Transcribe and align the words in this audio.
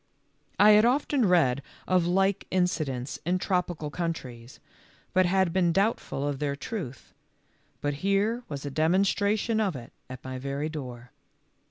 I 0.59 0.71
had 0.71 0.83
often 0.83 1.27
read 1.27 1.61
of 1.87 2.07
like 2.07 2.47
incidents 2.49 3.19
in 3.23 3.37
tropical 3.37 3.91
countries, 3.91 4.59
but 5.13 5.27
had 5.27 5.53
been 5.53 5.71
doubtful 5.71 6.27
of 6.27 6.39
their 6.39 6.55
truth, 6.55 7.13
but 7.81 7.93
here 8.01 8.41
was 8.49 8.65
a 8.65 8.71
demonstration 8.71 9.59
of 9.61 9.75
it 9.75 9.93
at 10.09 10.23
my 10.23 10.39
very 10.39 10.69
door. 10.69 11.11